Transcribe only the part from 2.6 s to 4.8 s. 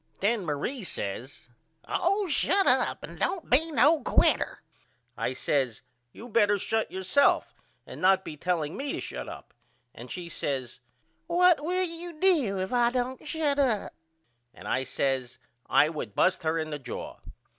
up and don't be no quiter.